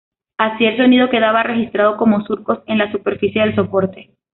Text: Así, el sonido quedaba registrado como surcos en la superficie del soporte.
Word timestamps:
Así, 0.39 0.65
el 0.65 0.77
sonido 0.77 1.11
quedaba 1.11 1.43
registrado 1.43 1.95
como 1.95 2.21
surcos 2.25 2.63
en 2.65 2.79
la 2.79 2.91
superficie 2.91 3.41
del 3.43 3.53
soporte. 3.53 4.09